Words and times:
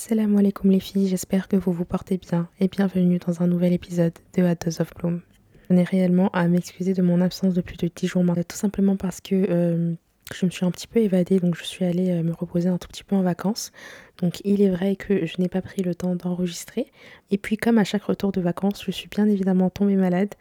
Salam 0.00 0.36
alaikum 0.36 0.70
les 0.70 0.78
filles, 0.78 1.08
j'espère 1.08 1.48
que 1.48 1.56
vous 1.56 1.72
vous 1.72 1.84
portez 1.84 2.18
bien 2.18 2.48
et 2.60 2.68
bienvenue 2.68 3.18
dans 3.18 3.42
un 3.42 3.48
nouvel 3.48 3.72
épisode 3.72 4.12
de 4.36 4.44
A 4.44 4.52
of 4.52 4.94
Bloom. 4.94 5.22
Je 5.68 5.74
n'ai 5.74 5.82
réellement 5.82 6.28
à 6.28 6.46
m'excuser 6.46 6.94
de 6.94 7.02
mon 7.02 7.20
absence 7.20 7.52
de 7.52 7.60
plus 7.60 7.76
de 7.76 7.90
10 7.92 8.06
jours 8.06 8.22
tout 8.48 8.56
simplement 8.56 8.94
parce 8.94 9.20
que 9.20 9.34
euh, 9.34 9.94
je 10.32 10.46
me 10.46 10.52
suis 10.52 10.64
un 10.64 10.70
petit 10.70 10.86
peu 10.86 11.00
évadée, 11.00 11.40
donc 11.40 11.56
je 11.56 11.64
suis 11.64 11.84
allée 11.84 12.10
euh, 12.12 12.22
me 12.22 12.32
reposer 12.32 12.68
un 12.68 12.78
tout 12.78 12.86
petit 12.86 13.02
peu 13.02 13.16
en 13.16 13.22
vacances. 13.22 13.72
Donc 14.18 14.40
il 14.44 14.62
est 14.62 14.70
vrai 14.70 14.94
que 14.94 15.26
je 15.26 15.34
n'ai 15.40 15.48
pas 15.48 15.62
pris 15.62 15.82
le 15.82 15.96
temps 15.96 16.14
d'enregistrer. 16.14 16.92
Et 17.32 17.36
puis 17.36 17.56
comme 17.56 17.76
à 17.78 17.84
chaque 17.84 18.04
retour 18.04 18.30
de 18.30 18.40
vacances, 18.40 18.84
je 18.84 18.92
suis 18.92 19.08
bien 19.08 19.26
évidemment 19.26 19.68
tombée 19.68 19.96
malade, 19.96 20.32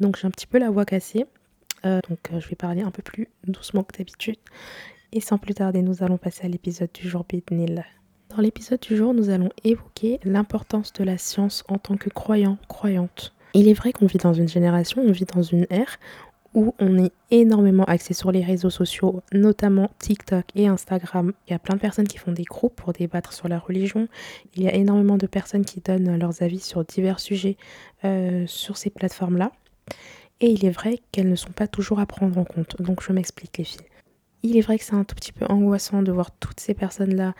donc 0.00 0.18
j'ai 0.18 0.26
un 0.26 0.32
petit 0.32 0.48
peu 0.48 0.58
la 0.58 0.70
voix 0.70 0.84
cassée. 0.84 1.24
Euh, 1.86 2.00
donc 2.08 2.18
je 2.36 2.48
vais 2.48 2.56
parler 2.56 2.82
un 2.82 2.90
peu 2.90 3.02
plus 3.02 3.28
doucement 3.46 3.84
que 3.84 3.96
d'habitude. 3.96 4.38
Et 5.12 5.20
sans 5.20 5.38
plus 5.38 5.54
tarder, 5.54 5.82
nous 5.82 6.02
allons 6.02 6.18
passer 6.18 6.46
à 6.46 6.48
l'épisode 6.48 6.90
du 6.92 7.08
jour 7.08 7.24
Bidnil. 7.28 7.84
Dans 8.34 8.42
l'épisode 8.42 8.80
du 8.80 8.96
jour, 8.96 9.14
nous 9.14 9.30
allons 9.30 9.50
évoquer 9.62 10.18
l'importance 10.24 10.92
de 10.92 11.04
la 11.04 11.18
science 11.18 11.62
en 11.68 11.78
tant 11.78 11.96
que 11.96 12.10
croyant, 12.10 12.58
croyante. 12.66 13.32
Il 13.52 13.68
est 13.68 13.74
vrai 13.74 13.92
qu'on 13.92 14.06
vit 14.06 14.18
dans 14.18 14.34
une 14.34 14.48
génération, 14.48 15.02
on 15.06 15.12
vit 15.12 15.24
dans 15.24 15.44
une 15.44 15.68
ère 15.70 16.00
où 16.52 16.74
on 16.80 16.98
est 16.98 17.12
énormément 17.30 17.84
axé 17.84 18.12
sur 18.12 18.32
les 18.32 18.42
réseaux 18.42 18.70
sociaux, 18.70 19.22
notamment 19.32 19.88
TikTok 20.00 20.46
et 20.56 20.66
Instagram. 20.66 21.32
Il 21.46 21.52
y 21.52 21.54
a 21.54 21.60
plein 21.60 21.76
de 21.76 21.80
personnes 21.80 22.08
qui 22.08 22.18
font 22.18 22.32
des 22.32 22.42
groupes 22.42 22.74
pour 22.74 22.92
débattre 22.92 23.32
sur 23.32 23.46
la 23.46 23.60
religion. 23.60 24.08
Il 24.56 24.64
y 24.64 24.68
a 24.68 24.74
énormément 24.74 25.16
de 25.16 25.28
personnes 25.28 25.64
qui 25.64 25.80
donnent 25.80 26.18
leurs 26.18 26.42
avis 26.42 26.60
sur 26.60 26.84
divers 26.84 27.20
sujets 27.20 27.56
euh, 28.04 28.44
sur 28.48 28.76
ces 28.76 28.90
plateformes-là. 28.90 29.52
Et 30.40 30.50
il 30.50 30.64
est 30.64 30.70
vrai 30.70 30.98
qu'elles 31.12 31.30
ne 31.30 31.36
sont 31.36 31.52
pas 31.52 31.68
toujours 31.68 32.00
à 32.00 32.06
prendre 32.06 32.36
en 32.36 32.44
compte. 32.44 32.82
Donc 32.82 33.00
je 33.00 33.12
m'explique 33.12 33.58
les 33.58 33.64
filles. 33.64 33.86
Il 34.46 34.58
est 34.58 34.60
vrai 34.60 34.78
que 34.78 34.84
c'est 34.84 34.94
un 34.94 35.04
tout 35.04 35.14
petit 35.14 35.32
peu 35.32 35.46
angoissant 35.46 36.02
de 36.02 36.12
voir 36.12 36.30
toutes 36.30 36.60
ces 36.60 36.74
personnes-là 36.74 37.32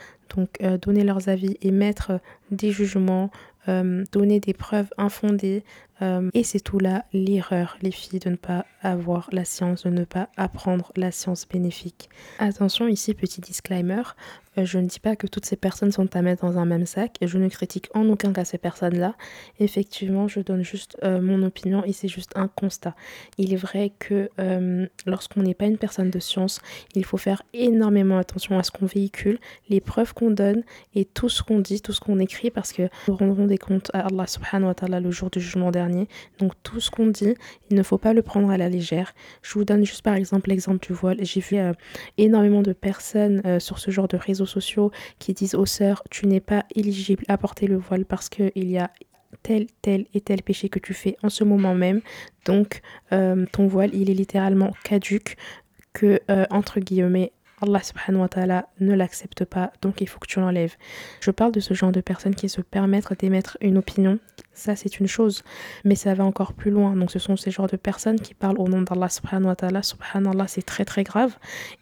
euh, 0.62 0.78
donner 0.78 1.04
leurs 1.04 1.28
avis, 1.28 1.56
et 1.60 1.70
mettre 1.70 2.20
des 2.50 2.70
jugements, 2.70 3.30
euh, 3.68 4.04
donner 4.12 4.40
des 4.40 4.52
preuves 4.52 4.88
infondées. 4.98 5.62
Euh, 6.04 6.30
et 6.34 6.44
c'est 6.44 6.60
tout 6.60 6.78
là 6.78 7.04
l'erreur, 7.12 7.76
les 7.82 7.90
filles, 7.90 8.18
de 8.18 8.30
ne 8.30 8.36
pas 8.36 8.66
avoir 8.82 9.28
la 9.32 9.44
science, 9.44 9.84
de 9.84 9.90
ne 9.90 10.04
pas 10.04 10.28
apprendre 10.36 10.92
la 10.96 11.10
science 11.10 11.48
bénéfique. 11.48 12.10
Attention 12.38 12.86
ici, 12.86 13.14
petit 13.14 13.40
disclaimer, 13.40 14.02
euh, 14.58 14.64
je 14.64 14.78
ne 14.78 14.86
dis 14.86 15.00
pas 15.00 15.16
que 15.16 15.26
toutes 15.26 15.46
ces 15.46 15.56
personnes 15.56 15.90
sont 15.90 16.14
à 16.14 16.22
mettre 16.22 16.44
dans 16.44 16.58
un 16.58 16.66
même 16.66 16.86
sac 16.86 17.16
je 17.22 17.38
ne 17.38 17.48
critique 17.48 17.88
en 17.94 18.08
aucun 18.08 18.32
cas 18.32 18.44
ces 18.44 18.58
personnes-là. 18.58 19.14
Effectivement, 19.58 20.28
je 20.28 20.40
donne 20.40 20.62
juste 20.62 20.98
mon 21.02 21.42
opinion 21.42 21.82
et 21.84 21.92
c'est 21.92 22.08
juste 22.08 22.32
un 22.36 22.48
constat. 22.48 22.94
Il 23.38 23.52
est 23.52 23.56
vrai 23.56 23.92
que 23.98 24.30
lorsqu'on 25.06 25.42
n'est 25.42 25.54
pas 25.54 25.64
une 25.66 25.78
personne 25.78 26.10
de 26.10 26.18
science, 26.18 26.60
il 26.94 27.04
faut 27.04 27.16
faire 27.16 27.42
énormément 27.52 28.18
attention 28.18 28.58
à 28.58 28.62
ce 28.62 28.70
qu'on 28.70 28.86
véhicule, 28.86 29.38
les 29.68 29.80
preuves 29.80 30.12
qu'on 30.12 30.30
donne 30.30 30.62
et 30.94 31.04
tout 31.04 31.28
ce 31.28 31.42
qu'on 31.42 31.60
dit, 31.60 31.80
tout 31.80 31.92
ce 31.92 32.00
qu'on 32.00 32.18
écrit 32.18 32.50
parce 32.50 32.72
que 32.72 32.88
nous 33.08 33.16
rendrons 33.16 33.46
des 33.46 33.58
comptes 33.58 33.90
à 33.94 34.06
Allah 34.06 34.26
subhanahu 34.26 34.68
wa 34.68 34.74
ta'ala 34.74 35.00
le 35.00 35.10
jour 35.10 35.30
du 35.30 35.40
jugement 35.40 35.70
dernier. 35.70 35.93
Donc 36.38 36.52
tout 36.62 36.80
ce 36.80 36.90
qu'on 36.90 37.06
dit, 37.06 37.34
il 37.70 37.76
ne 37.76 37.82
faut 37.82 37.98
pas 37.98 38.12
le 38.12 38.22
prendre 38.22 38.50
à 38.50 38.56
la 38.56 38.68
légère. 38.68 39.14
Je 39.42 39.54
vous 39.54 39.64
donne 39.64 39.84
juste 39.84 40.02
par 40.02 40.14
exemple 40.14 40.50
l'exemple 40.50 40.84
du 40.86 40.92
voile. 40.92 41.18
J'ai 41.20 41.40
vu 41.40 41.56
euh, 41.56 41.72
énormément 42.18 42.62
de 42.62 42.72
personnes 42.72 43.42
euh, 43.46 43.58
sur 43.60 43.78
ce 43.78 43.90
genre 43.90 44.08
de 44.08 44.16
réseaux 44.16 44.46
sociaux 44.46 44.90
qui 45.18 45.32
disent 45.32 45.54
aux 45.54 45.66
sœurs, 45.66 46.02
tu 46.10 46.26
n'es 46.26 46.40
pas 46.40 46.64
éligible 46.74 47.24
à 47.28 47.38
porter 47.38 47.66
le 47.66 47.76
voile 47.76 48.04
parce 48.04 48.28
qu'il 48.28 48.50
y 48.56 48.78
a 48.78 48.90
tel, 49.42 49.66
tel 49.82 50.06
et 50.14 50.20
tel 50.20 50.42
péché 50.42 50.68
que 50.68 50.78
tu 50.78 50.94
fais 50.94 51.16
en 51.22 51.28
ce 51.28 51.44
moment 51.44 51.74
même. 51.74 52.00
Donc, 52.44 52.82
euh, 53.12 53.46
ton 53.52 53.66
voile, 53.66 53.94
il 53.94 54.10
est 54.10 54.14
littéralement 54.14 54.72
caduque, 54.84 55.36
que, 55.92 56.18
entre 56.50 56.80
guillemets, 56.80 57.30
Allah 57.62 57.82
subhanahu 57.82 58.22
wa 58.22 58.28
ta'ala 58.28 58.68
ne 58.80 58.94
l'accepte 58.94 59.44
pas, 59.44 59.72
donc 59.82 60.00
il 60.00 60.08
faut 60.08 60.18
que 60.18 60.26
tu 60.26 60.40
l'enlèves. 60.40 60.76
Je 61.20 61.30
parle 61.30 61.52
de 61.52 61.60
ce 61.60 61.74
genre 61.74 61.92
de 61.92 62.00
personnes 62.00 62.34
qui 62.34 62.48
se 62.48 62.60
permettent 62.60 63.18
d'émettre 63.18 63.56
une 63.60 63.78
opinion 63.78 64.18
ça, 64.54 64.76
c'est 64.76 65.00
une 65.00 65.08
chose, 65.08 65.42
mais 65.84 65.96
ça 65.96 66.14
va 66.14 66.24
encore 66.24 66.52
plus 66.52 66.70
loin. 66.70 66.94
Donc, 66.94 67.10
ce 67.10 67.18
sont 67.18 67.36
ces 67.36 67.50
genres 67.50 67.66
de 67.66 67.76
personnes 67.76 68.20
qui 68.20 68.34
parlent 68.34 68.58
au 68.58 68.68
nom 68.68 68.82
d'Allah 68.82 69.08
subhanahu 69.08 69.48
wa 69.48 69.56
ta'ala. 69.56 69.82
Subhanallah, 69.82 70.46
c'est 70.46 70.62
très 70.62 70.84
très 70.84 71.02
grave. 71.02 71.36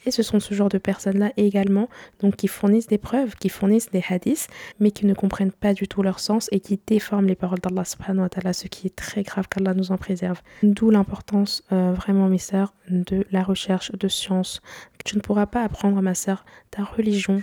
Et 0.06 0.10
ce 0.10 0.22
sont 0.22 0.40
ce 0.40 0.54
genre 0.54 0.70
de 0.70 0.78
personnes-là 0.78 1.32
également, 1.36 1.88
donc 2.20 2.36
qui 2.36 2.48
fournissent 2.48 2.86
des 2.86 2.98
preuves, 2.98 3.36
qui 3.36 3.50
fournissent 3.50 3.90
des 3.90 4.02
hadiths, 4.08 4.48
mais 4.80 4.90
qui 4.90 5.04
ne 5.04 5.12
comprennent 5.12 5.52
pas 5.52 5.74
du 5.74 5.86
tout 5.86 6.02
leur 6.02 6.18
sens 6.18 6.48
et 6.50 6.60
qui 6.60 6.80
déforment 6.86 7.26
les 7.26 7.34
paroles 7.34 7.60
d'Allah 7.60 7.84
subhanahu 7.84 8.22
wa 8.22 8.28
ta'ala, 8.30 8.54
ce 8.54 8.68
qui 8.68 8.86
est 8.86 8.96
très 8.96 9.22
grave 9.22 9.48
qu'Allah 9.48 9.74
nous 9.74 9.92
en 9.92 9.98
préserve. 9.98 10.40
D'où 10.62 10.90
l'importance, 10.90 11.62
euh, 11.72 11.92
vraiment, 11.92 12.28
mes 12.28 12.38
sœurs, 12.38 12.72
de 12.88 13.26
la 13.30 13.42
recherche 13.42 13.92
de 13.92 14.08
science. 14.08 14.60
Tu 15.04 15.16
ne 15.16 15.20
pourras 15.20 15.46
pas 15.46 15.62
apprendre, 15.62 16.00
ma 16.00 16.14
sœur, 16.14 16.44
ta 16.70 16.84
religion 16.84 17.42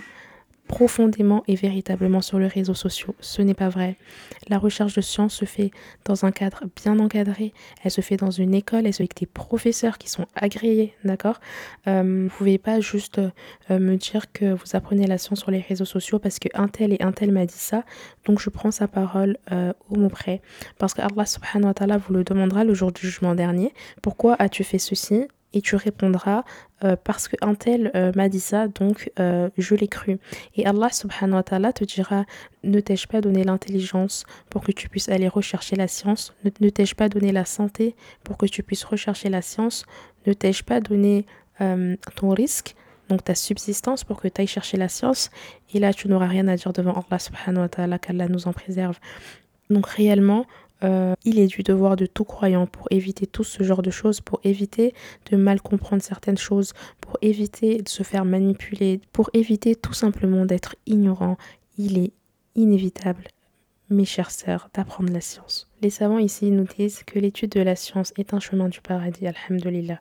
profondément 0.70 1.42
et 1.48 1.56
véritablement 1.56 2.20
sur 2.20 2.38
les 2.38 2.46
réseaux 2.46 2.74
sociaux. 2.74 3.16
Ce 3.18 3.42
n'est 3.42 3.54
pas 3.54 3.68
vrai. 3.68 3.96
La 4.48 4.56
recherche 4.56 4.94
de 4.94 5.00
science 5.00 5.34
se 5.34 5.44
fait 5.44 5.72
dans 6.04 6.24
un 6.24 6.30
cadre 6.30 6.62
bien 6.76 7.00
encadré. 7.00 7.52
Elle 7.82 7.90
se 7.90 8.02
fait 8.02 8.16
dans 8.16 8.30
une 8.30 8.54
école, 8.54 8.86
elle 8.86 8.92
se 8.92 8.98
fait 8.98 9.02
avec 9.02 9.18
des 9.18 9.26
professeurs 9.26 9.98
qui 9.98 10.08
sont 10.08 10.26
agréés, 10.36 10.94
d'accord? 11.04 11.40
Euh, 11.88 12.02
Vous 12.02 12.08
ne 12.08 12.28
pouvez 12.28 12.58
pas 12.58 12.78
juste 12.78 13.18
euh, 13.18 13.78
me 13.80 13.96
dire 13.96 14.30
que 14.32 14.52
vous 14.52 14.76
apprenez 14.76 15.08
la 15.08 15.18
science 15.18 15.40
sur 15.40 15.50
les 15.50 15.58
réseaux 15.60 15.84
sociaux 15.84 16.20
parce 16.20 16.38
que 16.38 16.48
un 16.54 16.68
tel 16.68 16.92
et 16.92 16.98
un 17.00 17.10
tel 17.10 17.32
m'a 17.32 17.46
dit 17.46 17.54
ça, 17.56 17.82
donc 18.24 18.38
je 18.40 18.48
prends 18.48 18.70
sa 18.70 18.86
parole 18.86 19.38
euh, 19.50 19.72
au 19.88 19.96
mot 19.96 20.08
près. 20.08 20.40
Parce 20.78 20.94
que 20.94 21.02
Allah 21.02 21.26
subhanahu 21.26 21.66
wa 21.66 21.74
ta'ala 21.74 21.98
vous 21.98 22.14
le 22.14 22.22
demandera 22.22 22.62
le 22.62 22.74
jour 22.74 22.92
du 22.92 23.00
jugement 23.00 23.34
dernier. 23.34 23.74
Pourquoi 24.02 24.36
as-tu 24.38 24.62
fait 24.62 24.78
ceci? 24.78 25.26
Et 25.52 25.60
tu 25.60 25.76
répondras 25.76 26.44
euh, 26.84 26.96
parce 27.02 27.28
qu'un 27.28 27.54
tel 27.54 27.90
euh, 27.94 28.12
m'a 28.14 28.28
dit 28.28 28.40
ça, 28.40 28.68
donc 28.68 29.10
euh, 29.18 29.50
je 29.58 29.74
l'ai 29.74 29.88
cru. 29.88 30.18
Et 30.56 30.66
Allah 30.66 30.90
subhanahu 30.90 31.36
wa 31.36 31.42
ta'ala 31.42 31.72
te 31.72 31.84
dira 31.84 32.24
Ne 32.64 32.80
t'ai-je 32.80 33.06
pas 33.06 33.20
donné 33.20 33.44
l'intelligence 33.44 34.24
pour 34.48 34.62
que 34.62 34.72
tu 34.72 34.88
puisses 34.88 35.08
aller 35.08 35.28
rechercher 35.28 35.76
la 35.76 35.88
science? 35.88 36.34
Ne, 36.44 36.70
t'ai-je 36.70 36.94
pas 36.94 37.08
donné 37.08 37.32
la 37.32 37.44
santé 37.44 37.94
pour 38.24 38.36
que 38.36 38.46
tu 38.46 38.62
puisses 38.62 38.84
rechercher 38.84 39.28
la 39.28 39.42
science? 39.42 39.84
Ne 40.26 40.32
t'ai-je 40.32 40.64
pas 40.64 40.80
donné 40.80 41.26
ton 42.16 42.30
risque 42.30 42.74
donc 43.10 43.22
ta 43.24 43.34
subsistance 43.34 44.02
pour 44.02 44.18
que 44.18 44.28
tu 44.28 44.40
ailles 44.40 44.46
chercher 44.46 44.78
la 44.78 44.88
science? 44.88 45.30
Et 45.74 45.78
là 45.78 45.92
tu 45.92 46.08
n'auras 46.08 46.28
rien 46.28 46.48
à 46.48 46.56
dire 46.56 46.72
devant 46.72 46.92
Allah 46.92 47.18
subhanahu 47.18 47.62
wa 47.62 47.68
ta'ala 47.68 47.98
qu'Allah 47.98 48.28
nous 48.28 48.48
en 48.48 48.52
préserve. 48.52 48.98
Donc 49.68 49.86
réellement, 49.86 50.46
euh, 50.82 51.14
il 51.24 51.38
est 51.38 51.46
du 51.46 51.62
devoir 51.62 51.96
de 51.96 52.06
tout 52.06 52.24
croyant 52.24 52.66
pour 52.66 52.86
éviter 52.90 53.26
tout 53.26 53.44
ce 53.44 53.62
genre 53.62 53.82
de 53.82 53.90
choses, 53.90 54.20
pour 54.20 54.40
éviter 54.44 54.94
de 55.30 55.36
mal 55.36 55.60
comprendre 55.60 56.02
certaines 56.02 56.38
choses, 56.38 56.72
pour 57.00 57.18
éviter 57.22 57.82
de 57.82 57.88
se 57.88 58.02
faire 58.02 58.24
manipuler, 58.24 59.00
pour 59.12 59.30
éviter 59.34 59.74
tout 59.74 59.92
simplement 59.92 60.46
d'être 60.46 60.76
ignorant. 60.86 61.36
Il 61.78 61.98
est 61.98 62.12
inévitable, 62.54 63.24
mes 63.90 64.04
chères 64.04 64.30
sœurs, 64.30 64.68
d'apprendre 64.74 65.12
la 65.12 65.20
science. 65.20 65.68
Les 65.82 65.90
savants 65.90 66.18
ici 66.18 66.50
nous 66.50 66.64
disent 66.64 67.02
que 67.04 67.18
l'étude 67.18 67.50
de 67.50 67.60
la 67.60 67.76
science 67.76 68.12
est 68.16 68.34
un 68.34 68.40
chemin 68.40 68.68
du 68.68 68.80
paradis, 68.80 69.26
alhamdulillah. 69.26 70.00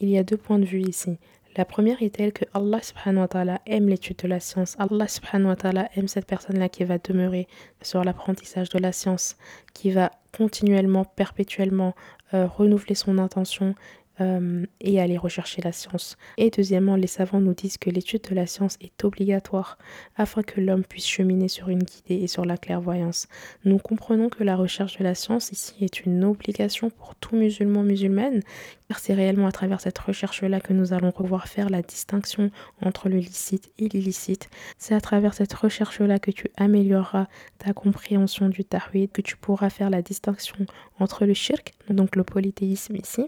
Il 0.00 0.08
y 0.08 0.18
a 0.18 0.24
deux 0.24 0.36
points 0.36 0.58
de 0.58 0.64
vue 0.64 0.82
ici. 0.82 1.18
La 1.56 1.64
première 1.64 2.02
est 2.02 2.16
telle 2.16 2.32
que 2.32 2.44
Allah 2.52 2.82
subhanahu 2.82 3.22
wa 3.22 3.28
ta'ala 3.28 3.60
aime 3.66 3.88
l'étude 3.88 4.16
de 4.16 4.26
la 4.26 4.40
science. 4.40 4.74
Allah 4.80 5.06
subhanahu 5.06 5.50
wa 5.50 5.56
ta'ala 5.56 5.88
aime 5.94 6.08
cette 6.08 6.26
personne-là 6.26 6.68
qui 6.68 6.82
va 6.82 6.98
demeurer 6.98 7.46
sur 7.80 8.02
l'apprentissage 8.02 8.70
de 8.70 8.78
la 8.78 8.90
science, 8.90 9.36
qui 9.72 9.92
va 9.92 10.10
continuellement, 10.36 11.04
perpétuellement 11.04 11.94
euh, 12.32 12.46
renouveler 12.46 12.96
son 12.96 13.18
intention 13.18 13.76
euh, 14.20 14.64
et 14.80 15.00
aller 15.00 15.18
rechercher 15.18 15.60
la 15.62 15.72
science. 15.72 16.16
Et 16.36 16.50
deuxièmement, 16.50 16.96
les 16.96 17.06
savants 17.06 17.40
nous 17.40 17.54
disent 17.54 17.78
que 17.78 17.90
l'étude 17.90 18.22
de 18.30 18.34
la 18.34 18.46
science 18.46 18.76
est 18.80 19.04
obligatoire 19.04 19.78
afin 20.16 20.42
que 20.42 20.60
l'homme 20.60 20.84
puisse 20.84 21.06
cheminer 21.06 21.48
sur 21.48 21.68
une 21.68 21.82
guidée 21.82 22.22
et 22.22 22.26
sur 22.28 22.44
la 22.44 22.56
clairvoyance. 22.56 23.26
Nous 23.64 23.78
comprenons 23.78 24.28
que 24.28 24.44
la 24.44 24.56
recherche 24.56 24.98
de 24.98 25.04
la 25.04 25.14
science 25.14 25.50
ici 25.50 25.74
est 25.80 26.04
une 26.04 26.24
obligation 26.24 26.90
pour 26.90 27.14
tout 27.16 27.34
musulman 27.34 27.82
musulmane, 27.82 28.40
car 28.88 28.98
c'est 28.98 29.14
réellement 29.14 29.46
à 29.46 29.52
travers 29.52 29.80
cette 29.80 29.98
recherche-là 29.98 30.60
que 30.60 30.72
nous 30.72 30.92
allons 30.92 31.10
pouvoir 31.10 31.48
faire 31.48 31.70
la 31.70 31.82
distinction 31.82 32.50
entre 32.82 33.08
le 33.08 33.16
licite 33.16 33.72
et 33.78 33.88
l'illicite. 33.88 34.48
C'est 34.78 34.94
à 34.94 35.00
travers 35.00 35.34
cette 35.34 35.52
recherche-là 35.54 36.18
que 36.18 36.30
tu 36.30 36.50
amélioreras 36.56 37.26
ta 37.58 37.72
compréhension 37.72 38.48
du 38.48 38.64
tawhid, 38.64 39.10
que 39.12 39.22
tu 39.22 39.36
pourras 39.36 39.70
faire 39.70 39.90
la 39.90 40.02
distinction 40.02 40.66
entre 40.98 41.24
le 41.24 41.34
shirk, 41.34 41.72
donc 41.90 42.16
le 42.16 42.24
polythéisme 42.24 42.96
ici, 42.96 43.26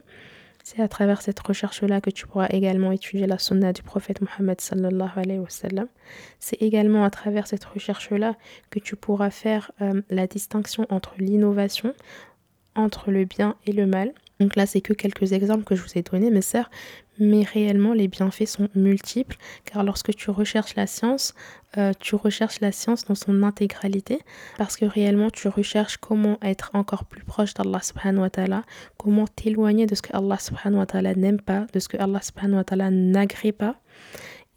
c'est 0.66 0.82
à 0.82 0.88
travers 0.88 1.22
cette 1.22 1.38
recherche-là 1.38 2.00
que 2.00 2.10
tu 2.10 2.26
pourras 2.26 2.48
également 2.50 2.90
étudier 2.90 3.28
la 3.28 3.38
sunna 3.38 3.72
du 3.72 3.84
prophète 3.84 4.20
Mohammed 4.20 4.60
sallallahu 4.60 5.12
alayhi 5.14 5.38
wa 5.38 5.48
sallam. 5.48 5.86
C'est 6.40 6.60
également 6.60 7.04
à 7.04 7.10
travers 7.10 7.46
cette 7.46 7.64
recherche-là 7.64 8.34
que 8.70 8.80
tu 8.80 8.96
pourras 8.96 9.30
faire 9.30 9.70
euh, 9.80 10.02
la 10.10 10.26
distinction 10.26 10.84
entre 10.90 11.14
l'innovation, 11.18 11.94
entre 12.74 13.12
le 13.12 13.24
bien 13.26 13.54
et 13.64 13.70
le 13.70 13.86
mal. 13.86 14.12
Donc 14.40 14.56
là, 14.56 14.66
c'est 14.66 14.80
que 14.80 14.92
quelques 14.92 15.32
exemples 15.32 15.64
que 15.64 15.74
je 15.74 15.82
vous 15.82 15.96
ai 15.96 16.02
donnés, 16.02 16.30
mes 16.30 16.42
sœurs, 16.42 16.70
mais 17.18 17.42
réellement 17.42 17.92
les 17.92 18.08
bienfaits 18.08 18.46
sont 18.46 18.68
multiples 18.74 19.36
car 19.64 19.82
lorsque 19.82 20.14
tu 20.14 20.30
recherches 20.30 20.74
la 20.76 20.86
science, 20.86 21.34
euh, 21.78 21.92
tu 21.98 22.14
recherches 22.14 22.60
la 22.60 22.72
science 22.72 23.04
dans 23.04 23.14
son 23.14 23.42
intégralité 23.42 24.20
parce 24.58 24.76
que 24.76 24.84
réellement 24.84 25.30
tu 25.30 25.48
recherches 25.48 25.96
comment 25.96 26.38
être 26.42 26.70
encore 26.74 27.04
plus 27.04 27.24
proche 27.24 27.54
d'Allah 27.54 27.80
subhanahu 27.82 28.22
wa 28.22 28.30
ta'ala, 28.30 28.62
comment 28.98 29.26
t'éloigner 29.26 29.86
de 29.86 29.94
ce 29.94 30.02
que 30.02 30.14
Allah 30.16 30.38
subhanahu 30.38 30.80
wa 30.80 30.86
ta'ala 30.86 31.14
n'aime 31.14 31.40
pas, 31.40 31.66
de 31.72 31.80
ce 31.80 31.88
que 31.88 31.96
Allah 31.96 32.20
subhanahu 32.22 32.56
wa 32.56 32.64
ta'ala 32.64 32.90
n'agrée 32.90 33.52
pas 33.52 33.76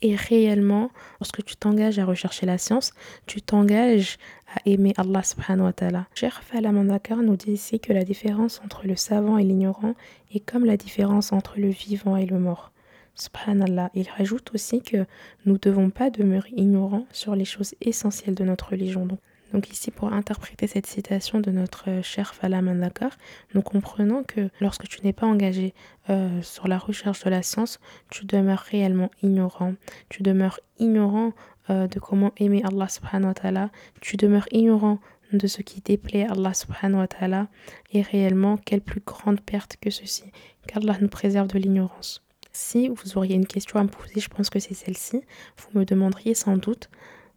Et 0.01 0.15
réellement, 0.15 0.91
lorsque 1.19 1.43
tu 1.43 1.57
t'engages 1.57 1.99
à 1.99 2.05
rechercher 2.05 2.45
la 2.45 2.57
science, 2.57 2.93
tu 3.25 3.41
t'engages 3.41 4.17
à 4.55 4.59
aimer 4.65 4.93
Allah 4.97 5.23
subhanahu 5.23 5.65
wa 5.65 5.73
ta'ala. 5.73 6.07
Cheikh 6.15 6.33
nous 6.53 7.35
dit 7.35 7.51
ici 7.51 7.79
que 7.79 7.91
la 7.91 8.03
différence 8.03 8.61
entre 8.63 8.87
le 8.87 8.95
savant 8.95 9.37
et 9.37 9.43
l'ignorant 9.43 9.95
est 10.33 10.39
comme 10.39 10.65
la 10.65 10.77
différence 10.77 11.33
entre 11.33 11.59
le 11.59 11.67
vivant 11.67 12.15
et 12.15 12.25
le 12.25 12.39
mort. 12.39 12.71
Subhanallah. 13.15 13.91
Il 13.93 14.07
rajoute 14.17 14.53
aussi 14.53 14.81
que 14.81 15.05
nous 15.45 15.53
ne 15.53 15.59
devons 15.59 15.89
pas 15.89 16.09
demeurer 16.09 16.51
ignorants 16.55 17.05
sur 17.11 17.35
les 17.35 17.45
choses 17.45 17.75
essentielles 17.81 18.35
de 18.35 18.45
notre 18.45 18.69
religion. 18.69 19.07
Donc 19.53 19.71
ici, 19.71 19.89
pour 19.89 20.13
interpréter 20.13 20.67
cette 20.67 20.85
citation 20.85 21.39
de 21.39 21.49
notre 21.49 22.01
cher 22.03 22.35
Fala 22.35 22.61
Mandakar, 22.61 23.11
nous 23.55 23.61
comprenons 23.61 24.23
que 24.23 24.49
lorsque 24.61 24.87
tu 24.87 25.01
n'es 25.03 25.13
pas 25.13 25.25
engagé 25.25 25.73
euh, 26.09 26.41
sur 26.41 26.67
la 26.67 26.77
recherche 26.77 27.23
de 27.23 27.29
la 27.29 27.41
science, 27.41 27.79
tu 28.11 28.25
demeures 28.25 28.59
réellement 28.59 29.09
ignorant. 29.23 29.73
Tu 30.09 30.21
demeures 30.21 30.59
ignorant 30.77 31.33
euh, 31.69 31.87
de 31.87 31.99
comment 31.99 32.31
aimer 32.37 32.61
Allah 32.63 32.87
subhanahu 32.87 33.29
wa 33.29 33.33
ta'ala. 33.33 33.69
Tu 34.01 34.17
demeures 34.17 34.47
ignorant 34.51 34.99
de 35.33 35.47
ce 35.47 35.61
qui 35.61 35.81
déplaît 35.81 36.27
Allah 36.27 36.53
subhanahu 36.53 36.99
wa 36.99 37.07
ta'ala. 37.07 37.47
Et 37.91 38.03
réellement, 38.03 38.57
quelle 38.57 38.81
plus 38.81 39.01
grande 39.01 39.41
perte 39.41 39.77
que 39.81 39.89
ceci. 39.89 40.25
Qu'Allah 40.67 40.97
nous 41.01 41.09
préserve 41.09 41.47
de 41.47 41.57
l'ignorance. 41.57 42.23
Si 42.51 42.87
vous 42.87 43.17
auriez 43.17 43.35
une 43.35 43.47
question 43.47 43.79
à 43.79 43.83
me 43.83 43.89
poser, 43.89 44.19
je 44.19 44.29
pense 44.29 44.49
que 44.49 44.59
c'est 44.59 44.73
celle-ci. 44.73 45.21
Vous 45.57 45.79
me 45.79 45.85
demanderiez 45.85 46.35
sans 46.35 46.57
doute 46.57 46.89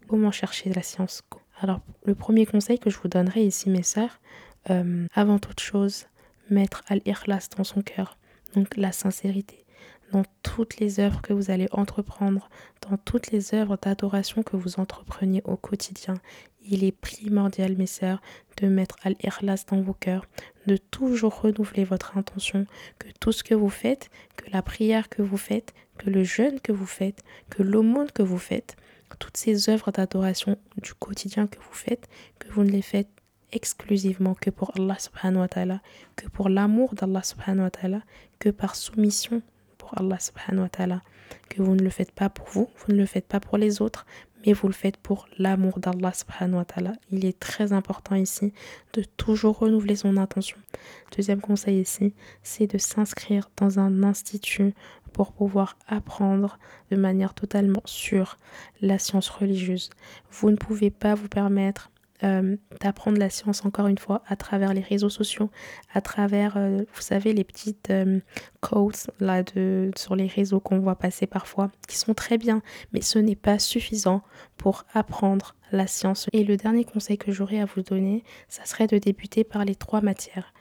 comment 0.09 0.31
chercher 0.31 0.71
la 0.71 0.83
science, 0.83 1.23
alors, 1.63 1.81
le 2.05 2.17
premier 2.17 2.45
conseil 2.45 2.81
que 2.81 2.91
je 2.91 2.99
vous 2.99 3.09
donnerai 3.09 3.45
ici, 3.47 3.71
mes 3.71 3.85
sœurs, 3.85 4.21
euh, 4.71 5.07
avant 5.15 5.39
toute 5.39 5.61
chose, 5.61 6.07
mettre 6.51 6.83
al-ikhlas 6.89 7.51
dans 7.57 7.63
son 7.63 7.83
cœur, 7.83 8.19
donc 8.57 8.77
la 8.77 8.91
sincérité, 8.91 9.65
dans 10.11 10.25
toutes 10.43 10.79
les 10.79 10.99
œuvres 10.99 11.23
que 11.23 11.33
vous 11.33 11.53
allez 11.53 11.69
entreprendre, 11.71 12.51
dans 12.91 12.97
toutes 12.97 13.31
les 13.31 13.55
œuvres 13.55 13.79
d'adoration 13.81 14.43
que 14.43 14.57
vous 14.57 14.81
entrepreniez 14.81 15.41
au 15.45 15.57
quotidien. 15.57 16.15
Il 16.65 16.83
est 16.83 16.93
primordial, 16.93 17.77
mes 17.77 17.87
sœurs, 17.87 18.21
de 18.61 18.67
mettre 18.67 18.97
al-ikhlas 19.05 19.65
dans 19.69 19.81
vos 19.81 19.95
cœurs, 19.95 20.27
de 20.67 20.77
toujours 20.77 21.43
renouveler 21.43 21.85
votre 21.85 22.19
intention, 22.19 22.67
que 22.99 23.07
tout 23.21 23.31
ce 23.31 23.45
que 23.45 23.55
vous 23.55 23.71
faites, 23.71 24.11
que 24.37 24.51
la 24.51 24.63
prière 24.63 25.09
que 25.09 25.23
vous 25.23 25.37
faites, 25.37 25.75
que 25.97 26.11
le 26.11 26.25
jeûne 26.25 26.59
que 26.59 26.73
vous 26.73 26.87
faites, 26.87 27.23
que 27.51 27.63
l'aumône 27.63 28.11
que 28.11 28.23
vous 28.25 28.39
faites, 28.39 28.77
toutes 29.17 29.37
ces 29.37 29.69
œuvres 29.69 29.91
d'adoration 29.93 30.57
du 30.81 30.95
quotidien 30.95 31.47
que 31.47 31.59
vous 31.59 31.75
faites, 31.75 32.09
que 32.39 32.49
vous 32.53 32.65
ne 32.65 32.71
les 32.71 32.83
faites 32.83 33.09
exclusivement 33.53 34.35
que 34.35 34.51
pour 34.51 34.73
Allah 34.77 34.99
subhanahu 34.99 35.41
wa 35.41 35.49
ta'ala, 35.49 35.81
que 36.17 36.29
pour 36.29 36.49
l'amour 36.49 36.95
d'Allah 36.95 37.23
subhanahu 37.23 37.65
wa 37.65 37.71
ta'ala, 37.71 38.03
que 38.39 38.49
par 38.49 38.75
soumission 38.75 39.43
pour 39.79 39.99
Allah 39.99 40.19
subhanahu 40.19 40.63
wa 40.63 40.69
ta'ala, 40.69 41.03
que 41.49 41.63
vous 41.63 41.75
ne 41.75 41.83
le 41.83 41.91
faites 41.91 42.13
pas 42.13 42.29
pour 42.31 42.49
vous, 42.49 42.71
vous 42.79 42.93
ne 42.93 42.99
le 42.99 43.07
faites 43.07 43.27
pas 43.27 43.41
pour 43.41 43.59
les 43.59 43.83
autres, 43.83 44.07
mais 44.45 44.53
vous 44.53 44.67
le 44.67 44.73
faites 44.73 44.97
pour 44.97 45.29
l'amour 45.39 45.79
d'Allah 45.79 46.13
subhanahu 46.13 46.59
wa 46.59 46.65
ta'ala. 46.65 46.93
Il 47.11 47.25
est 47.25 47.39
très 47.39 47.73
important 47.73 48.15
ici 48.15 48.53
de 48.95 49.03
toujours 49.17 49.59
renouveler 49.59 49.97
son 49.97 50.17
intention. 50.17 50.57
Deuxième 51.17 51.41
conseil 51.41 51.81
ici, 51.81 52.15
c'est 52.43 52.67
de 52.67 52.79
s'inscrire 52.79 53.51
dans 53.57 53.79
un 53.79 54.03
institut 54.03 54.75
pour 55.13 55.33
pouvoir 55.33 55.77
apprendre 55.87 56.59
de 56.91 56.97
manière 56.97 57.35
totalement 57.35 57.83
sûre 57.85 58.37
la 58.81 58.99
science 58.99 59.29
religieuse. 59.29 59.91
Vous 60.31 60.51
ne 60.51 60.57
pouvez 60.57 60.91
pas 60.91 61.15
vous 61.15 61.29
permettre 61.29 61.92
euh, 62.25 62.57
d'apprendre 62.81 63.19
la 63.19 63.31
science 63.31 63.65
encore 63.65 63.87
une 63.87 63.99
fois 63.99 64.23
à 64.27 64.37
travers 64.37 64.73
les 64.75 64.81
réseaux 64.81 65.09
sociaux, 65.09 65.51
à 65.93 66.01
travers, 66.01 66.57
euh, 66.57 66.85
vous 66.95 67.01
savez, 67.01 67.33
les 67.33 67.45
petites 67.45 67.91
euh, 67.91 68.21
quotes 68.61 69.11
là 69.21 69.43
de, 69.43 69.91
sur 69.97 70.17
les 70.17 70.27
réseaux 70.27 70.61
qu'on 70.61 70.79
voit 70.79 70.97
passer 70.97 71.27
parfois, 71.27 71.71
qui 71.89 71.97
sont 71.97 72.15
très 72.15 72.39
bien, 72.39 72.63
mais 72.93 73.01
ce 73.01 73.19
n'est 73.19 73.37
pas 73.37 73.59
suffisant 73.59 74.23
pour 74.57 74.85
apprendre 74.95 75.55
la 75.73 75.87
science. 75.87 76.29
Et 76.33 76.45
le 76.45 76.57
dernier 76.57 76.85
conseil 76.85 77.19
que 77.19 77.33
j'aurais 77.33 77.61
à 77.61 77.65
vous 77.65 77.83
donner, 77.83 78.25
ça 78.49 78.65
serait 78.65 78.87
de 78.87 78.99
débuter 78.99 79.43
par 79.43 79.65
les 79.65 79.75
trois 79.75 80.01
matières 80.01 80.53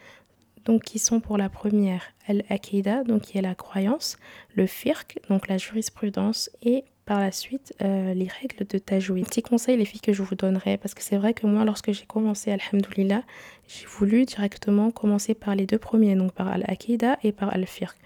donc 0.66 0.84
qui 0.84 1.00
sont 1.00 1.20
pour 1.20 1.38
la 1.38 1.50
première 1.50 2.04
Al-Aqida, 2.28 3.04
donc 3.04 3.24
qui 3.24 3.38
est 3.38 3.42
la 3.42 3.56
croyance, 3.56 4.18
le 4.56 4.68
firq, 4.68 5.20
donc 5.30 5.48
la 5.48 5.58
jurisprudence, 5.58 6.50
et 6.62 6.84
par 7.06 7.20
la 7.20 7.32
suite 7.32 7.74
euh, 7.82 8.14
les 8.14 8.28
règles 8.28 8.66
de 8.68 8.78
tajwid. 8.78 9.26
Petit 9.26 9.42
conseil 9.42 9.78
les 9.78 9.86
filles 9.86 10.02
que 10.02 10.14
je 10.14 10.22
vous 10.22 10.36
donnerai, 10.36 10.78
parce 10.78 10.94
que 10.94 11.02
c'est 11.02 11.18
vrai 11.18 11.34
que 11.34 11.48
moi 11.48 11.66
lorsque 11.66 11.92
j'ai 11.92 12.06
commencé 12.06 12.52
Alhamdulillah, 12.52 13.24
j'ai 13.68 13.86
voulu 13.86 14.26
directement 14.26 14.92
commencer 14.92 15.34
par 15.34 15.56
les 15.56 15.66
deux 15.66 15.80
premiers, 15.80 16.16
donc 16.16 16.32
par 16.34 16.48
Al-Aqida 16.48 17.18
et 17.24 17.32
par 17.32 17.54
Al-Firq. 17.54 17.98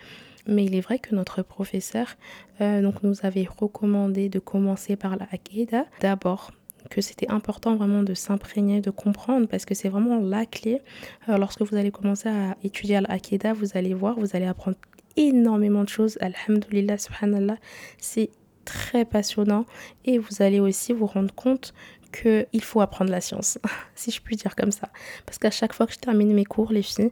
Mais 0.48 0.66
il 0.66 0.76
est 0.76 0.82
vrai 0.82 1.00
que 1.00 1.16
notre 1.16 1.42
professeur 1.42 2.16
euh, 2.62 2.82
donc 2.82 3.04
nous 3.04 3.16
avait 3.24 3.48
recommandé 3.48 4.30
de 4.30 4.40
commencer 4.40 4.96
par 4.96 5.18
la 5.18 5.28
d'abord 6.02 6.52
que 6.90 7.02
c'était 7.02 7.30
important 7.30 7.76
vraiment 7.76 8.04
de 8.04 8.14
s'imprégner, 8.14 8.82
de 8.82 8.92
comprendre, 8.92 9.48
parce 9.48 9.66
que 9.66 9.76
c'est 9.76 9.90
vraiment 9.90 10.20
la 10.20 10.46
clé. 10.46 10.82
Lorsque 11.28 11.62
vous 11.62 11.76
allez 11.76 11.92
commencer 11.92 12.30
à 12.30 12.56
étudier 12.64 12.98
Al-Aqidah, 12.98 13.54
vous 13.54 13.70
allez 13.76 13.94
voir, 13.94 14.20
vous 14.20 14.36
allez 14.36 14.46
apprendre 14.46 14.78
énormément 15.18 15.84
de 15.84 15.90
choses. 15.90 16.18
Alhamdulillah, 16.22 16.98
subhanallah, 16.98 17.58
c'est 17.98 18.30
très 18.66 19.06
passionnant 19.06 19.66
et 20.06 20.18
vous 20.18 20.42
allez 20.42 20.60
aussi 20.60 20.94
vous 20.94 21.06
rendre 21.06 21.34
compte 21.34 21.74
qu'il 22.12 22.64
faut 22.64 22.82
apprendre 22.82 23.12
la 23.12 23.22
science, 23.22 23.60
si 23.96 24.12
je 24.12 24.22
puis 24.22 24.36
dire 24.36 24.56
comme 24.56 24.72
ça. 24.72 24.90
Parce 25.26 25.38
qu'à 25.38 25.52
chaque 25.52 25.74
fois 25.74 25.86
que 25.86 25.94
je 25.94 26.00
termine 26.00 26.34
mes 26.34 26.46
cours, 26.46 26.72
les 26.72 26.82
filles, 26.82 27.12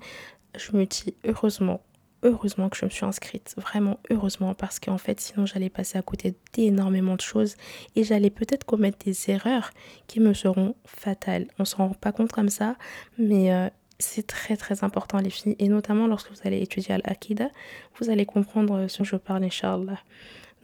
je 0.57 0.75
me 0.75 0.85
dis 0.85 1.15
heureusement 1.25 1.81
heureusement 2.23 2.69
que 2.69 2.77
je 2.77 2.85
me 2.85 2.89
suis 2.89 3.05
inscrite, 3.05 3.53
vraiment 3.57 3.99
heureusement, 4.09 4.53
parce 4.53 4.79
qu'en 4.79 4.97
fait, 4.97 5.19
sinon 5.19 5.45
j'allais 5.45 5.69
passer 5.69 5.97
à 5.97 6.01
côté 6.01 6.35
d'énormément 6.53 7.15
de 7.15 7.21
choses 7.21 7.55
et 7.95 8.03
j'allais 8.03 8.29
peut-être 8.29 8.63
commettre 8.65 8.97
des 9.05 9.29
erreurs 9.29 9.71
qui 10.07 10.19
me 10.19 10.33
seront 10.33 10.75
fatales. 10.85 11.47
On 11.59 11.65
s'en 11.65 11.89
rend 11.89 11.93
pas 11.93 12.11
compte 12.11 12.31
comme 12.31 12.49
ça, 12.49 12.75
mais 13.17 13.53
euh, 13.53 13.69
c'est 13.99 14.27
très 14.27 14.57
très 14.57 14.83
important 14.83 15.19
les 15.19 15.29
filles, 15.29 15.55
et 15.59 15.67
notamment 15.67 16.07
lorsque 16.07 16.31
vous 16.31 16.41
allez 16.43 16.61
étudier 16.61 16.95
Al-Aqida, 16.95 17.49
vous 17.99 18.09
allez 18.09 18.25
comprendre 18.25 18.87
ce 18.87 18.99
dont 18.99 19.03
je 19.03 19.15
parle, 19.15 19.43
Inch'Allah. 19.43 19.99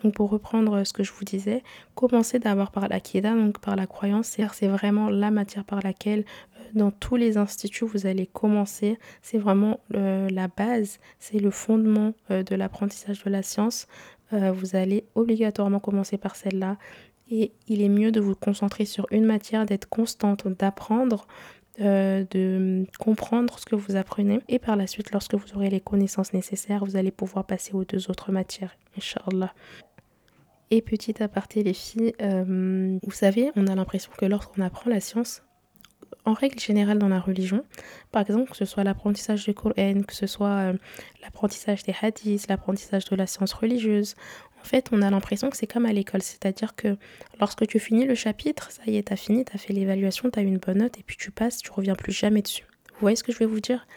Donc 0.03 0.13
pour 0.13 0.29
reprendre 0.29 0.83
ce 0.85 0.93
que 0.93 1.03
je 1.03 1.11
vous 1.11 1.25
disais, 1.25 1.63
commencez 1.95 2.39
d'abord 2.39 2.71
par 2.71 2.87
l'Akida, 2.87 3.33
donc 3.33 3.59
par 3.59 3.75
la 3.75 3.87
croyance, 3.87 4.37
c'est 4.53 4.67
vraiment 4.67 5.09
la 5.09 5.31
matière 5.31 5.65
par 5.65 5.81
laquelle 5.81 6.19
euh, 6.19 6.63
dans 6.73 6.91
tous 6.91 7.15
les 7.15 7.37
instituts 7.37 7.85
vous 7.85 8.07
allez 8.07 8.25
commencer. 8.25 8.97
C'est 9.21 9.37
vraiment 9.37 9.79
euh, 9.95 10.29
la 10.29 10.47
base, 10.47 10.99
c'est 11.19 11.39
le 11.39 11.51
fondement 11.51 12.13
euh, 12.31 12.43
de 12.43 12.55
l'apprentissage 12.55 13.23
de 13.23 13.29
la 13.29 13.43
science. 13.43 13.87
vous 14.31 14.75
allez 14.75 15.05
obligatoirement 15.15 15.79
commencer 15.79 16.19
par 16.19 16.35
celle-là. 16.35 16.77
Et 17.31 17.51
il 17.67 17.81
est 17.81 17.89
mieux 17.89 18.11
de 18.11 18.19
vous 18.19 18.35
concentrer 18.35 18.85
sur 18.85 19.07
une 19.09 19.25
matière, 19.25 19.65
d'être 19.65 19.89
constante, 19.89 20.47
d'apprendre, 20.47 21.27
de 21.79 22.85
comprendre 22.99 23.57
ce 23.57 23.65
que 23.65 23.75
vous 23.75 23.95
apprenez. 23.95 24.39
Et 24.47 24.59
par 24.59 24.75
la 24.75 24.85
suite, 24.85 25.11
lorsque 25.11 25.33
vous 25.33 25.55
aurez 25.55 25.71
les 25.71 25.79
connaissances 25.79 26.33
nécessaires, 26.33 26.85
vous 26.85 26.95
allez 26.95 27.11
pouvoir 27.11 27.45
passer 27.45 27.73
aux 27.73 27.85
deux 27.85 28.11
autres 28.11 28.31
matières, 28.31 28.75
Inch'Allah. 28.97 29.51
Et 30.71 30.81
petit 30.81 31.21
aparté, 31.23 31.63
les 31.63 31.73
filles, 31.73 32.13
euh, 32.21 32.99
vous 33.01 33.11
savez, 33.11 33.51
on 33.55 33.67
a 33.67 33.75
l'impression 33.75 34.11
que 34.17 34.25
lorsqu'on 34.25 34.61
apprend 34.61 34.89
la 34.89 34.99
science, 34.99 35.41
en 36.25 36.33
règle 36.33 36.59
générale 36.59 36.99
dans 36.99 37.07
la 37.07 37.19
religion, 37.19 37.63
par 38.11 38.21
exemple, 38.21 38.51
que 38.51 38.57
ce 38.57 38.65
soit 38.65 38.83
l'apprentissage 38.83 39.45
du 39.45 39.53
Coran, 39.53 40.01
que 40.07 40.13
ce 40.13 40.27
soit 40.27 40.47
euh, 40.47 40.73
l'apprentissage 41.23 41.83
des 41.83 41.95
hadiths, 41.99 42.47
l'apprentissage 42.47 43.05
de 43.05 43.15
la 43.15 43.25
science 43.25 43.53
religieuse, 43.53 44.15
en 44.61 44.63
fait, 44.63 44.89
on 44.91 45.01
a 45.01 45.09
l'impression 45.09 45.49
que 45.49 45.57
c'est 45.57 45.67
comme 45.67 45.85
à 45.85 45.93
l'école, 45.93 46.21
c'est-à-dire 46.21 46.75
que 46.75 46.97
lorsque 47.39 47.65
tu 47.65 47.79
finis 47.79 48.05
le 48.05 48.15
chapitre, 48.15 48.71
ça 48.71 48.83
y 48.87 48.97
est, 48.97 49.03
t'as 49.03 49.15
fini, 49.15 49.45
t'as 49.45 49.57
fait 49.57 49.73
l'évaluation, 49.73 50.29
t'as 50.29 50.41
eu 50.41 50.47
une 50.47 50.57
bonne 50.57 50.79
note, 50.79 50.99
et 50.99 51.03
puis 51.03 51.17
tu 51.17 51.31
passes, 51.31 51.59
tu 51.59 51.71
reviens 51.71 51.95
plus 51.95 52.11
jamais 52.11 52.41
dessus. 52.41 52.65
Vous 52.93 53.01
voyez 53.01 53.15
ce 53.15 53.23
que 53.23 53.31
je 53.31 53.39
vais 53.39 53.45
vous 53.45 53.61
dire? 53.61 53.87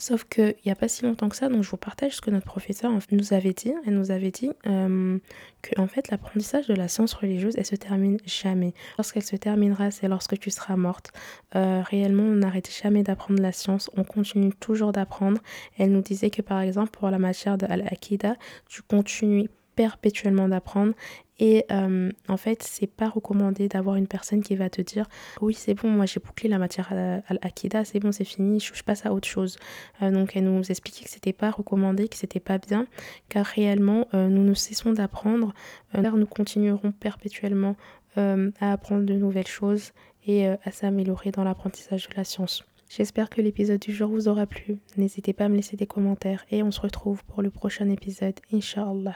Sauf 0.00 0.24
qu'il 0.24 0.54
n'y 0.64 0.72
a 0.72 0.74
pas 0.74 0.88
si 0.88 1.04
longtemps 1.04 1.28
que 1.28 1.36
ça, 1.36 1.50
donc 1.50 1.62
je 1.62 1.68
vous 1.68 1.76
partage 1.76 2.16
ce 2.16 2.20
que 2.22 2.30
notre 2.30 2.46
professeur 2.46 2.90
nous 3.10 3.34
avait 3.34 3.52
dit. 3.52 3.74
Elle 3.86 3.98
nous 3.98 4.10
avait 4.10 4.30
dit 4.30 4.50
euh, 4.66 5.18
que 5.60 5.78
en 5.78 5.86
fait 5.86 6.10
l'apprentissage 6.10 6.66
de 6.68 6.74
la 6.74 6.88
science 6.88 7.12
religieuse, 7.12 7.52
elle 7.58 7.66
se 7.66 7.76
termine 7.76 8.16
jamais. 8.24 8.72
Lorsqu'elle 8.96 9.24
se 9.24 9.36
terminera, 9.36 9.90
c'est 9.90 10.08
lorsque 10.08 10.38
tu 10.38 10.50
seras 10.50 10.76
morte. 10.76 11.12
Euh, 11.54 11.82
réellement, 11.82 12.22
on 12.22 12.36
n'arrête 12.36 12.70
jamais 12.82 13.02
d'apprendre 13.02 13.42
la 13.42 13.52
science, 13.52 13.90
on 13.94 14.04
continue 14.04 14.54
toujours 14.54 14.92
d'apprendre. 14.92 15.38
Elle 15.76 15.92
nous 15.92 16.00
disait 16.00 16.30
que 16.30 16.40
par 16.40 16.62
exemple 16.62 16.92
pour 16.92 17.10
la 17.10 17.18
matière 17.18 17.58
de 17.58 17.66
Al-Aqida, 17.66 18.36
tu 18.70 18.80
continues 18.80 19.50
perpétuellement 19.80 20.46
d'apprendre 20.46 20.92
et 21.38 21.64
euh, 21.72 22.12
en 22.28 22.36
fait, 22.36 22.62
c'est 22.62 22.86
pas 22.86 23.08
recommandé 23.08 23.66
d'avoir 23.66 23.96
une 23.96 24.06
personne 24.06 24.42
qui 24.42 24.56
va 24.56 24.68
te 24.68 24.82
dire 24.82 25.06
oui, 25.40 25.54
c'est 25.54 25.72
bon, 25.72 25.88
moi 25.88 26.04
j'ai 26.04 26.20
bouclé 26.20 26.50
la 26.50 26.58
matière 26.58 26.92
à 26.92 27.32
l'Akida, 27.32 27.86
c'est 27.86 27.98
bon, 27.98 28.12
c'est 28.12 28.26
fini, 28.26 28.60
je, 28.60 28.84
passe 28.84 29.06
à 29.06 29.14
autre 29.14 29.26
chose. 29.26 29.56
Euh, 30.02 30.10
donc 30.10 30.36
elle 30.36 30.44
nous 30.44 30.70
expliquait 30.70 31.04
que 31.04 31.10
c'était 31.10 31.32
pas 31.32 31.50
recommandé, 31.50 32.08
que 32.08 32.16
c'était 32.18 32.40
pas 32.40 32.58
bien, 32.58 32.86
car 33.30 33.46
réellement 33.46 34.06
euh, 34.12 34.28
nous 34.28 34.44
ne 34.44 34.52
cessons 34.52 34.92
d'apprendre, 34.92 35.54
nous 35.94 36.26
continuerons 36.26 36.92
perpétuellement 36.92 37.74
à 38.16 38.72
apprendre 38.72 39.06
de 39.06 39.14
nouvelles 39.14 39.46
choses 39.46 39.92
et 40.26 40.46
à 40.48 40.70
s'améliorer 40.72 41.30
dans 41.30 41.44
l'apprentissage 41.44 42.08
de 42.08 42.14
la 42.16 42.24
science. 42.24 42.64
J'espère 42.90 43.30
que 43.30 43.40
l'épisode 43.40 43.78
du 43.78 43.94
jour 43.94 44.10
vous 44.10 44.26
aura 44.26 44.46
plu. 44.46 44.78
N'hésitez 44.96 45.32
pas 45.32 45.44
à 45.44 45.48
me 45.48 45.54
laisser 45.54 45.76
des 45.76 45.86
commentaires 45.86 46.44
et 46.50 46.64
on 46.64 46.72
se 46.72 46.80
retrouve 46.80 47.24
pour 47.24 47.40
le 47.40 47.50
prochain 47.50 47.88
épisode, 47.88 48.34
Inch'Allah. 48.52 49.14